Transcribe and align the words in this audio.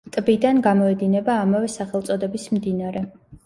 ტბიდან 0.13 0.61
გამოედინება 0.67 1.37
ამავე 1.43 1.71
სახელწოდების 1.77 2.51
მდინარე. 2.59 3.09